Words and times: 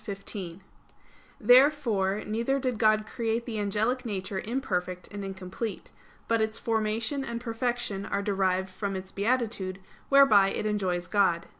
Therefore 1.39 2.23
neither 2.25 2.57
did 2.57 2.79
God 2.79 3.05
create 3.05 3.45
the 3.45 3.59
angelic 3.59 4.03
nature 4.03 4.39
imperfect 4.39 5.07
and 5.09 5.23
incomplete. 5.23 5.91
But 6.27 6.41
its 6.41 6.57
formation 6.57 7.23
and 7.23 7.39
perfection 7.39 8.07
are 8.07 8.23
derived 8.23 8.71
from 8.71 8.95
its 8.95 9.11
beatitude, 9.11 9.77
whereby 10.09 10.49
it 10.49 10.65
enjoys 10.65 11.05
God. 11.05 11.45